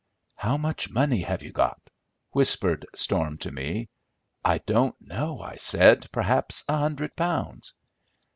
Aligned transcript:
"How 0.35 0.57
much 0.57 0.89
money 0.89 1.21
have 1.21 1.43
you 1.43 1.51
got?" 1.51 1.79
whispered 2.31 2.87
Storm 2.95 3.37
to 3.37 3.51
me. 3.51 3.87
"I 4.43 4.57
don't 4.57 4.95
know," 4.99 5.39
I 5.41 5.57
said, 5.57 6.07
"perhaps 6.11 6.63
a 6.67 6.75
hundred 6.77 7.15
pounds." 7.15 7.75